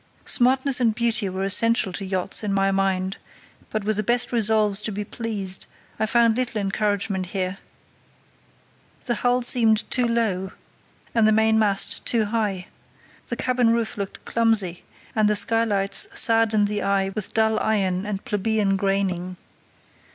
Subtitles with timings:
[0.25, 3.17] Smartness and beauty were essential to yachts, in my mind,
[3.69, 5.67] but with the best resolves to be pleased
[5.99, 7.59] I found little encouragement here.
[9.05, 10.53] The hull seemed too low,
[11.13, 12.65] and the mainmast too high;
[13.27, 14.81] the cabin roof looked clumsy,
[15.15, 19.37] and the skylights saddened the eye with dull iron and plebeian graining.